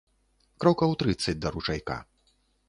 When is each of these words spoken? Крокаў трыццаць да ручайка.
Крокаў 0.63 0.95
трыццаць 1.03 1.37
да 1.43 1.53
ручайка. 1.57 1.99